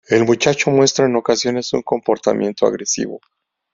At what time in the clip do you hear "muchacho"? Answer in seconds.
0.25-0.71